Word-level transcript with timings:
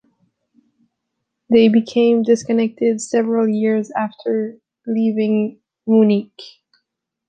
They 1.51 1.67
became 1.69 2.23
disconnected 2.23 3.01
several 3.01 3.47
years 3.47 3.91
after 3.95 4.57
leaving 4.87 5.59
Munich. 5.85 6.41